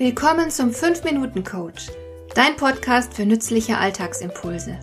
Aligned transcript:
Willkommen 0.00 0.50
zum 0.50 0.70
5-Minuten-Coach, 0.70 1.88
dein 2.34 2.56
Podcast 2.56 3.12
für 3.12 3.26
nützliche 3.26 3.76
Alltagsimpulse. 3.76 4.78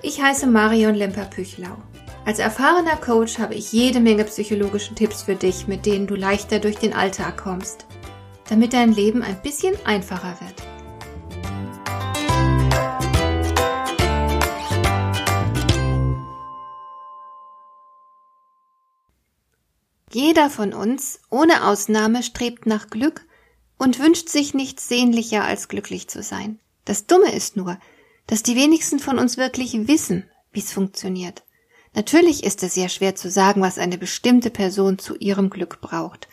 Ich 0.00 0.22
heiße 0.22 0.46
Marion 0.46 0.94
Lemper-Püchlau. 0.94 1.76
Als 2.24 2.38
erfahrener 2.38 2.96
Coach 2.96 3.38
habe 3.38 3.54
ich 3.54 3.70
jede 3.70 4.00
Menge 4.00 4.24
psychologische 4.24 4.94
Tipps 4.94 5.24
für 5.24 5.34
dich, 5.34 5.66
mit 5.66 5.84
denen 5.84 6.06
du 6.06 6.14
leichter 6.14 6.58
durch 6.58 6.76
den 6.76 6.94
Alltag 6.94 7.36
kommst, 7.36 7.84
damit 8.48 8.72
dein 8.72 8.94
Leben 8.94 9.22
ein 9.22 9.42
bisschen 9.42 9.74
einfacher 9.84 10.38
wird. 10.40 10.54
Jeder 20.10 20.48
von 20.48 20.72
uns, 20.72 21.20
ohne 21.28 21.66
Ausnahme, 21.66 22.22
strebt 22.22 22.64
nach 22.64 22.88
Glück 22.88 23.26
und 23.78 23.98
wünscht 23.98 24.28
sich 24.28 24.54
nichts 24.54 24.88
sehnlicher 24.88 25.44
als 25.44 25.68
glücklich 25.68 26.08
zu 26.08 26.22
sein. 26.22 26.58
Das 26.84 27.06
Dumme 27.06 27.32
ist 27.32 27.56
nur, 27.56 27.78
dass 28.26 28.42
die 28.42 28.56
wenigsten 28.56 28.98
von 28.98 29.18
uns 29.18 29.36
wirklich 29.36 29.88
wissen, 29.88 30.24
wie 30.52 30.60
es 30.60 30.72
funktioniert. 30.72 31.44
Natürlich 31.94 32.42
ist 32.44 32.62
es 32.62 32.74
sehr 32.74 32.88
schwer 32.88 33.14
zu 33.14 33.30
sagen, 33.30 33.60
was 33.60 33.78
eine 33.78 33.98
bestimmte 33.98 34.50
Person 34.50 34.98
zu 34.98 35.16
ihrem 35.16 35.50
Glück 35.50 35.80
braucht. 35.80 36.28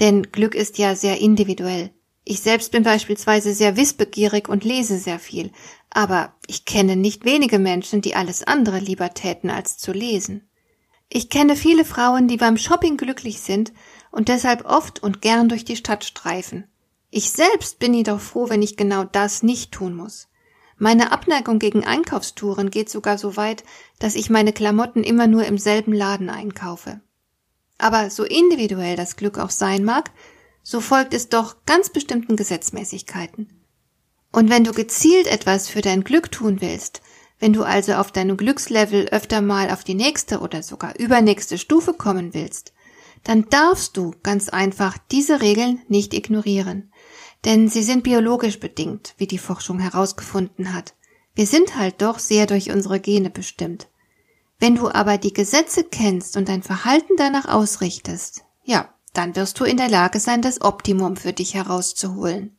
Denn 0.00 0.30
Glück 0.32 0.54
ist 0.54 0.78
ja 0.78 0.96
sehr 0.96 1.20
individuell. 1.20 1.90
Ich 2.24 2.40
selbst 2.40 2.72
bin 2.72 2.82
beispielsweise 2.82 3.54
sehr 3.54 3.76
wissbegierig 3.76 4.48
und 4.48 4.64
lese 4.64 4.98
sehr 4.98 5.18
viel, 5.18 5.52
aber 5.90 6.34
ich 6.46 6.64
kenne 6.64 6.96
nicht 6.96 7.24
wenige 7.24 7.58
Menschen, 7.58 8.00
die 8.00 8.16
alles 8.16 8.42
andere 8.42 8.78
lieber 8.78 9.12
täten, 9.12 9.50
als 9.50 9.76
zu 9.76 9.92
lesen. 9.92 10.48
Ich 11.08 11.28
kenne 11.28 11.54
viele 11.54 11.84
Frauen, 11.84 12.26
die 12.26 12.38
beim 12.38 12.56
Shopping 12.56 12.96
glücklich 12.96 13.40
sind 13.40 13.72
und 14.10 14.28
deshalb 14.28 14.64
oft 14.64 15.02
und 15.02 15.20
gern 15.20 15.48
durch 15.48 15.64
die 15.64 15.76
Stadt 15.76 16.02
streifen. 16.04 16.64
Ich 17.16 17.30
selbst 17.30 17.78
bin 17.78 17.94
jedoch 17.94 18.18
froh, 18.18 18.48
wenn 18.48 18.60
ich 18.60 18.76
genau 18.76 19.04
das 19.04 19.44
nicht 19.44 19.70
tun 19.70 19.94
muss. 19.94 20.26
Meine 20.78 21.12
Abneigung 21.12 21.60
gegen 21.60 21.84
Einkaufstouren 21.84 22.70
geht 22.70 22.90
sogar 22.90 23.18
so 23.18 23.36
weit, 23.36 23.62
dass 24.00 24.16
ich 24.16 24.30
meine 24.30 24.52
Klamotten 24.52 25.04
immer 25.04 25.28
nur 25.28 25.44
im 25.44 25.56
selben 25.56 25.92
Laden 25.92 26.28
einkaufe. 26.28 27.00
Aber 27.78 28.10
so 28.10 28.24
individuell 28.24 28.96
das 28.96 29.14
Glück 29.14 29.38
auch 29.38 29.50
sein 29.50 29.84
mag, 29.84 30.10
so 30.64 30.80
folgt 30.80 31.14
es 31.14 31.28
doch 31.28 31.54
ganz 31.66 31.88
bestimmten 31.88 32.34
Gesetzmäßigkeiten. 32.34 33.62
Und 34.32 34.50
wenn 34.50 34.64
du 34.64 34.72
gezielt 34.72 35.28
etwas 35.28 35.68
für 35.68 35.82
dein 35.82 36.02
Glück 36.02 36.32
tun 36.32 36.60
willst, 36.60 37.00
wenn 37.38 37.52
du 37.52 37.62
also 37.62 37.92
auf 37.92 38.10
deinem 38.10 38.36
Glückslevel 38.36 39.10
öfter 39.10 39.40
mal 39.40 39.70
auf 39.70 39.84
die 39.84 39.94
nächste 39.94 40.40
oder 40.40 40.64
sogar 40.64 40.98
übernächste 40.98 41.58
Stufe 41.58 41.94
kommen 41.94 42.34
willst, 42.34 42.73
dann 43.24 43.48
darfst 43.48 43.96
du 43.96 44.14
ganz 44.22 44.48
einfach 44.48 44.98
diese 45.10 45.40
Regeln 45.40 45.82
nicht 45.88 46.14
ignorieren. 46.14 46.92
Denn 47.44 47.68
sie 47.68 47.82
sind 47.82 48.04
biologisch 48.04 48.60
bedingt, 48.60 49.14
wie 49.18 49.26
die 49.26 49.38
Forschung 49.38 49.78
herausgefunden 49.80 50.72
hat. 50.72 50.94
Wir 51.34 51.46
sind 51.46 51.76
halt 51.76 52.00
doch 52.00 52.18
sehr 52.18 52.46
durch 52.46 52.70
unsere 52.70 53.00
Gene 53.00 53.30
bestimmt. 53.30 53.88
Wenn 54.60 54.76
du 54.76 54.88
aber 54.88 55.18
die 55.18 55.32
Gesetze 55.32 55.84
kennst 55.84 56.36
und 56.36 56.48
dein 56.48 56.62
Verhalten 56.62 57.14
danach 57.16 57.46
ausrichtest, 57.46 58.44
ja, 58.62 58.94
dann 59.12 59.36
wirst 59.36 59.58
du 59.60 59.64
in 59.64 59.76
der 59.76 59.88
Lage 59.88 60.20
sein, 60.20 60.42
das 60.42 60.60
Optimum 60.60 61.16
für 61.16 61.32
dich 61.32 61.54
herauszuholen. 61.54 62.56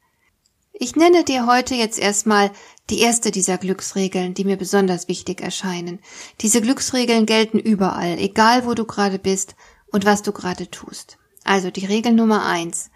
Ich 0.73 0.95
nenne 0.95 1.23
dir 1.23 1.47
heute 1.47 1.73
jetzt 1.73 1.97
erstmal 1.97 2.51
die 2.89 2.99
erste 2.99 3.31
dieser 3.31 3.57
Glücksregeln, 3.57 4.33
die 4.33 4.43
mir 4.43 4.57
besonders 4.57 5.07
wichtig 5.07 5.41
erscheinen. 5.41 5.99
Diese 6.41 6.61
Glücksregeln 6.61 7.25
gelten 7.25 7.59
überall, 7.59 8.19
egal 8.19 8.65
wo 8.65 8.73
du 8.73 8.85
gerade 8.85 9.17
bist 9.17 9.55
und 9.91 10.05
was 10.05 10.21
du 10.21 10.31
gerade 10.31 10.69
tust. 10.69 11.17
Also 11.43 11.71
die 11.71 11.85
Regel 11.85 12.13
Nummer 12.13 12.45
eins. 12.45 12.89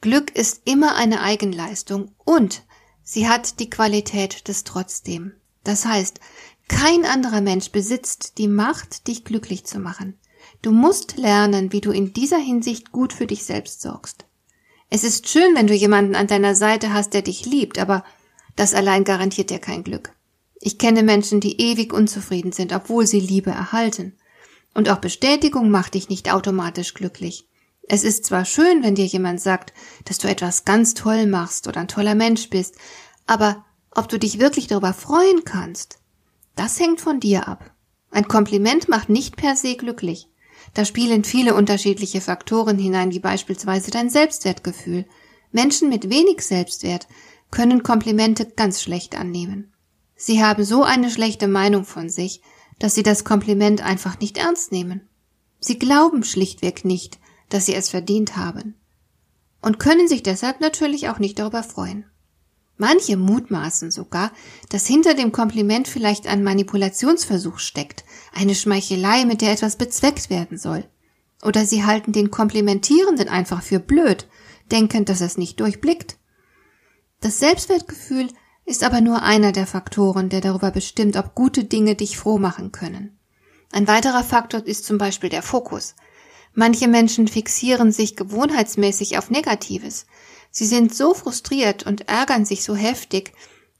Glück 0.00 0.34
ist 0.36 0.62
immer 0.64 0.94
eine 0.94 1.22
Eigenleistung 1.22 2.12
und 2.24 2.62
sie 3.02 3.28
hat 3.28 3.58
die 3.58 3.70
Qualität 3.70 4.46
des 4.48 4.64
Trotzdem. 4.64 5.32
Das 5.64 5.84
heißt, 5.84 6.20
kein 6.68 7.04
anderer 7.04 7.40
Mensch 7.40 7.70
besitzt 7.70 8.38
die 8.38 8.48
Macht, 8.48 9.08
dich 9.08 9.24
glücklich 9.24 9.64
zu 9.64 9.80
machen. 9.80 10.18
Du 10.62 10.70
musst 10.70 11.16
lernen, 11.16 11.72
wie 11.72 11.80
du 11.80 11.90
in 11.90 12.12
dieser 12.12 12.38
Hinsicht 12.38 12.92
gut 12.92 13.12
für 13.12 13.26
dich 13.26 13.44
selbst 13.44 13.80
sorgst. 13.80 14.26
Es 14.90 15.04
ist 15.04 15.28
schön, 15.28 15.54
wenn 15.54 15.66
du 15.66 15.74
jemanden 15.74 16.14
an 16.14 16.26
deiner 16.26 16.54
Seite 16.54 16.92
hast, 16.92 17.12
der 17.14 17.22
dich 17.22 17.44
liebt, 17.44 17.78
aber 17.78 18.04
das 18.56 18.74
allein 18.74 19.04
garantiert 19.04 19.50
dir 19.50 19.58
kein 19.58 19.84
Glück. 19.84 20.14
Ich 20.60 20.78
kenne 20.78 21.02
Menschen, 21.02 21.40
die 21.40 21.60
ewig 21.60 21.92
unzufrieden 21.92 22.52
sind, 22.52 22.72
obwohl 22.72 23.06
sie 23.06 23.20
Liebe 23.20 23.50
erhalten. 23.50 24.16
Und 24.78 24.88
auch 24.90 24.98
Bestätigung 24.98 25.70
macht 25.70 25.94
dich 25.94 26.08
nicht 26.08 26.32
automatisch 26.32 26.94
glücklich. 26.94 27.48
Es 27.88 28.04
ist 28.04 28.24
zwar 28.24 28.44
schön, 28.44 28.84
wenn 28.84 28.94
dir 28.94 29.06
jemand 29.06 29.40
sagt, 29.40 29.72
dass 30.04 30.18
du 30.18 30.28
etwas 30.28 30.64
ganz 30.64 30.94
toll 30.94 31.26
machst 31.26 31.66
oder 31.66 31.80
ein 31.80 31.88
toller 31.88 32.14
Mensch 32.14 32.48
bist, 32.48 32.76
aber 33.26 33.64
ob 33.90 34.08
du 34.08 34.20
dich 34.20 34.38
wirklich 34.38 34.68
darüber 34.68 34.92
freuen 34.92 35.42
kannst, 35.44 35.98
das 36.54 36.78
hängt 36.78 37.00
von 37.00 37.18
dir 37.18 37.48
ab. 37.48 37.72
Ein 38.12 38.28
Kompliment 38.28 38.88
macht 38.88 39.08
nicht 39.08 39.34
per 39.34 39.56
se 39.56 39.74
glücklich. 39.74 40.28
Da 40.74 40.84
spielen 40.84 41.24
viele 41.24 41.56
unterschiedliche 41.56 42.20
Faktoren 42.20 42.78
hinein, 42.78 43.10
wie 43.10 43.18
beispielsweise 43.18 43.90
dein 43.90 44.10
Selbstwertgefühl. 44.10 45.06
Menschen 45.50 45.88
mit 45.88 46.08
wenig 46.08 46.42
Selbstwert 46.42 47.08
können 47.50 47.82
Komplimente 47.82 48.46
ganz 48.46 48.80
schlecht 48.80 49.18
annehmen. 49.18 49.72
Sie 50.14 50.40
haben 50.40 50.62
so 50.62 50.84
eine 50.84 51.10
schlechte 51.10 51.48
Meinung 51.48 51.84
von 51.84 52.08
sich, 52.08 52.42
dass 52.78 52.94
sie 52.94 53.02
das 53.02 53.24
Kompliment 53.24 53.82
einfach 53.82 54.20
nicht 54.20 54.38
ernst 54.38 54.72
nehmen. 54.72 55.08
Sie 55.60 55.78
glauben 55.78 56.22
schlichtweg 56.24 56.84
nicht, 56.84 57.18
dass 57.48 57.66
sie 57.66 57.74
es 57.74 57.88
verdient 57.88 58.36
haben. 58.36 58.74
Und 59.60 59.78
können 59.78 60.06
sich 60.06 60.22
deshalb 60.22 60.60
natürlich 60.60 61.08
auch 61.08 61.18
nicht 61.18 61.38
darüber 61.38 61.62
freuen. 61.62 62.04
Manche 62.76 63.16
mutmaßen 63.16 63.90
sogar, 63.90 64.30
dass 64.68 64.86
hinter 64.86 65.14
dem 65.14 65.32
Kompliment 65.32 65.88
vielleicht 65.88 66.28
ein 66.28 66.44
Manipulationsversuch 66.44 67.58
steckt, 67.58 68.04
eine 68.32 68.54
Schmeichelei, 68.54 69.24
mit 69.24 69.40
der 69.42 69.50
etwas 69.50 69.76
bezweckt 69.76 70.30
werden 70.30 70.58
soll. 70.58 70.84
Oder 71.42 71.66
sie 71.66 71.84
halten 71.84 72.12
den 72.12 72.30
Komplimentierenden 72.30 73.28
einfach 73.28 73.62
für 73.62 73.80
blöd, 73.80 74.28
denkend, 74.70 75.08
dass 75.08 75.20
er 75.20 75.26
es 75.26 75.38
nicht 75.38 75.58
durchblickt. 75.58 76.18
Das 77.20 77.40
Selbstwertgefühl 77.40 78.28
ist 78.68 78.84
aber 78.84 79.00
nur 79.00 79.22
einer 79.22 79.52
der 79.52 79.66
Faktoren, 79.66 80.28
der 80.28 80.40
darüber 80.40 80.70
bestimmt, 80.70 81.16
ob 81.16 81.34
gute 81.34 81.64
Dinge 81.64 81.94
dich 81.94 82.18
froh 82.18 82.38
machen 82.38 82.70
können. 82.70 83.18
Ein 83.72 83.88
weiterer 83.88 84.22
Faktor 84.22 84.66
ist 84.66 84.84
zum 84.84 84.98
Beispiel 84.98 85.30
der 85.30 85.42
Fokus. 85.42 85.94
Manche 86.54 86.88
Menschen 86.88 87.28
fixieren 87.28 87.92
sich 87.92 88.16
gewohnheitsmäßig 88.16 89.18
auf 89.18 89.30
Negatives, 89.30 90.06
Sie 90.50 90.66
sind 90.66 90.94
so 90.94 91.14
frustriert 91.14 91.84
und 91.84 92.08
ärgern 92.08 92.44
sich 92.44 92.64
so 92.64 92.74
heftig, 92.74 93.32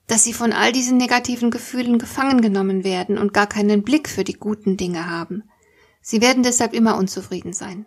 dass 0.07 0.25
sie 0.25 0.33
von 0.33 0.53
all 0.53 0.73
diesen 0.73 0.97
negativen 0.97 1.51
Gefühlen 1.51 1.99
gefangen 1.99 2.41
genommen 2.41 2.85
werden 2.85 3.19
und 3.19 3.35
gar 3.35 3.47
keinen 3.47 3.83
Blick 3.83 4.09
für 4.09 4.25
die 4.25 4.35
guten 4.35 4.77
Dinge 4.77 5.11
haben. 5.11 5.45
Sie 6.01 6.21
werden 6.21 6.43
deshalb 6.43 6.73
immer 6.73 6.97
unzufrieden 6.97 7.53
sein. 7.53 7.87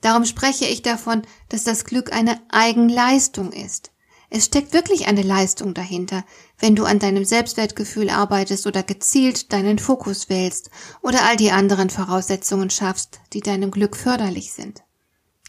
Darum 0.00 0.24
spreche 0.24 0.66
ich 0.66 0.82
davon, 0.82 1.22
dass 1.48 1.64
das 1.64 1.84
Glück 1.84 2.12
eine 2.12 2.40
Eigenleistung 2.50 3.52
ist. 3.52 3.90
Es 4.30 4.44
steckt 4.44 4.74
wirklich 4.74 5.06
eine 5.06 5.22
Leistung 5.22 5.72
dahinter, 5.72 6.24
wenn 6.58 6.76
du 6.76 6.84
an 6.84 6.98
deinem 6.98 7.24
Selbstwertgefühl 7.24 8.10
arbeitest 8.10 8.66
oder 8.66 8.82
gezielt 8.82 9.52
deinen 9.52 9.78
Fokus 9.78 10.28
wählst 10.28 10.70
oder 11.00 11.24
all 11.24 11.36
die 11.36 11.50
anderen 11.50 11.88
Voraussetzungen 11.88 12.68
schaffst, 12.68 13.20
die 13.32 13.40
deinem 13.40 13.70
Glück 13.70 13.96
förderlich 13.96 14.52
sind. 14.52 14.82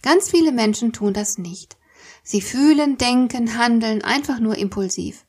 Ganz 0.02 0.30
viele 0.30 0.54
Menschen 0.54 0.94
tun 0.94 1.14
das 1.14 1.38
nicht. 1.38 1.78
Sie 2.24 2.42
fühlen, 2.42 2.98
denken, 2.98 3.58
handeln 3.58 4.02
einfach 4.02 4.40
nur 4.40 4.56
impulsiv. 4.58 5.26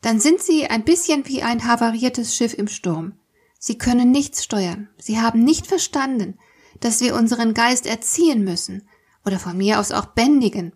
Dann 0.00 0.18
sind 0.18 0.42
sie 0.42 0.66
ein 0.66 0.84
bisschen 0.84 1.28
wie 1.28 1.42
ein 1.42 1.64
havariertes 1.64 2.34
Schiff 2.34 2.54
im 2.54 2.66
Sturm. 2.66 3.14
Sie 3.58 3.78
können 3.78 4.10
nichts 4.10 4.42
steuern. 4.42 4.88
Sie 4.98 5.20
haben 5.20 5.44
nicht 5.44 5.66
verstanden, 5.66 6.38
dass 6.80 7.00
wir 7.00 7.14
unseren 7.14 7.54
Geist 7.54 7.86
erziehen 7.86 8.42
müssen 8.42 8.88
oder 9.24 9.38
von 9.38 9.56
mir 9.56 9.78
aus 9.78 9.92
auch 9.92 10.06
bändigen, 10.06 10.72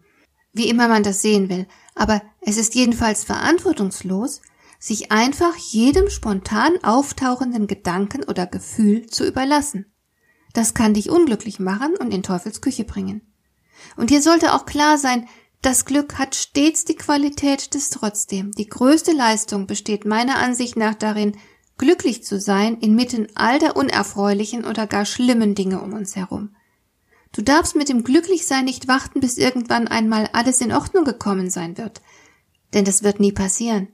wie 0.53 0.69
immer 0.69 0.89
man 0.89 1.03
das 1.03 1.21
sehen 1.21 1.49
will, 1.49 1.67
aber 1.99 2.23
es 2.41 2.56
ist 2.56 2.75
jedenfalls 2.75 3.25
verantwortungslos, 3.25 4.41
sich 4.79 5.11
einfach 5.11 5.56
jedem 5.56 6.09
spontan 6.09 6.79
auftauchenden 6.83 7.67
Gedanken 7.67 8.23
oder 8.23 8.47
Gefühl 8.47 9.06
zu 9.06 9.27
überlassen. 9.27 9.93
Das 10.55 10.75
kann 10.75 10.95
dich 10.95 11.11
unglücklich 11.11 11.59
machen 11.59 11.97
und 11.99 12.15
in 12.15 12.23
Teufels 12.23 12.61
Küche 12.61 12.85
bringen. 12.85 13.23
Und 13.97 14.11
hier 14.11 14.23
sollte 14.23 14.55
auch 14.55 14.65
klar 14.65 14.97
sein, 14.97 15.27
das 15.61 15.85
Glück 15.85 16.19
hat 16.19 16.37
stets 16.37 16.85
die 16.85 16.95
Qualität 16.95 17.75
des 17.75 17.91
Trotzdem. 17.91 18.53
Die 18.53 18.69
größte 18.69 19.11
Leistung 19.11 19.67
besteht 19.67 20.05
meiner 20.05 20.37
Ansicht 20.37 20.77
nach 20.77 20.94
darin, 20.94 21.37
glücklich 21.79 22.23
zu 22.23 22.39
sein 22.39 22.79
inmitten 22.79 23.27
all 23.35 23.59
der 23.59 23.77
unerfreulichen 23.77 24.65
oder 24.65 24.87
gar 24.87 25.05
schlimmen 25.05 25.56
Dinge 25.56 25.81
um 25.81 25.94
uns 25.94 26.15
herum. 26.15 26.55
Du 27.33 27.43
darfst 27.43 27.77
mit 27.77 27.89
dem 27.89 28.05
Glücklichsein 28.05 28.65
nicht 28.65 28.89
warten, 28.89 29.21
bis 29.21 29.39
irgendwann 29.39 29.89
einmal 29.89 30.29
alles 30.33 30.61
in 30.61 30.73
Ordnung 30.73 31.05
gekommen 31.05 31.51
sein 31.51 31.77
wird. 31.79 32.01
Denn 32.75 32.85
das 32.85 33.03
wird 33.03 33.21
nie 33.21 33.33
passieren. 33.33 33.89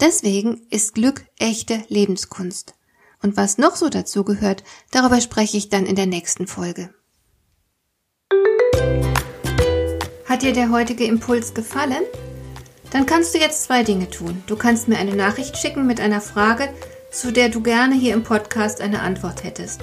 Deswegen 0.00 0.66
ist 0.70 0.94
Glück 0.94 1.24
echte 1.38 1.82
Lebenskunst. 1.88 2.74
Und 3.22 3.36
was 3.36 3.56
noch 3.58 3.76
so 3.76 3.88
dazu 3.88 4.24
gehört, 4.24 4.62
darüber 4.90 5.20
spreche 5.20 5.56
ich 5.56 5.68
dann 5.68 5.86
in 5.86 5.96
der 5.96 6.06
nächsten 6.06 6.46
Folge. 6.46 6.94
Hat 10.26 10.42
dir 10.42 10.52
der 10.52 10.70
heutige 10.70 11.04
Impuls 11.04 11.54
gefallen? 11.54 12.02
Dann 12.90 13.06
kannst 13.06 13.34
du 13.34 13.38
jetzt 13.38 13.64
zwei 13.64 13.82
Dinge 13.82 14.10
tun. 14.10 14.42
Du 14.46 14.56
kannst 14.56 14.86
mir 14.88 14.98
eine 14.98 15.16
Nachricht 15.16 15.56
schicken 15.56 15.86
mit 15.86 16.00
einer 16.00 16.20
Frage, 16.20 16.68
zu 17.10 17.32
der 17.32 17.48
du 17.48 17.62
gerne 17.62 17.94
hier 17.94 18.12
im 18.12 18.22
Podcast 18.22 18.80
eine 18.80 19.00
Antwort 19.00 19.44
hättest. 19.44 19.82